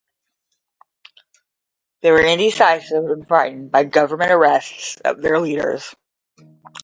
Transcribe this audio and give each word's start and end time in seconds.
They 2.01 2.09
were 2.09 2.25
indecisive 2.25 3.05
and 3.05 3.27
frightened 3.27 3.69
by 3.69 3.83
government 3.83 4.31
arrests 4.31 4.95
of 5.01 5.21
their 5.21 5.39
leaders. 5.39 5.93